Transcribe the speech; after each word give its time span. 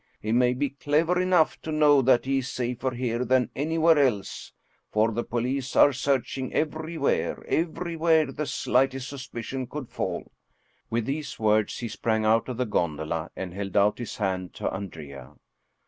He 0.19 0.31
may 0.31 0.55
be 0.55 0.71
clever 0.71 1.21
enough 1.21 1.61
to 1.61 1.71
know 1.71 2.01
that 2.01 2.25
he 2.25 2.39
is 2.39 2.49
safer 2.49 2.89
here 2.89 3.23
than 3.23 3.51
any 3.55 3.77
where 3.77 3.99
else, 3.99 4.51
for 4.91 5.11
the 5.11 5.23
police 5.23 5.75
are 5.75 5.93
searching 5.93 6.51
everywhere 6.55 7.43
everywhere 7.47 8.31
the 8.31 8.47
slightest 8.47 9.07
suspicion 9.07 9.67
could 9.67 9.89
fall." 9.89 10.31
With 10.89 11.05
these 11.05 11.37
words, 11.37 11.77
he 11.77 11.87
sprang 11.87 12.25
out 12.25 12.49
of 12.49 12.57
the 12.57 12.65
gondola 12.65 13.29
and 13.35 13.53
held 13.53 13.77
out 13.77 13.99
his 13.99 14.17
hand 14.17 14.55
to 14.55 14.73
Andrea. 14.73 15.35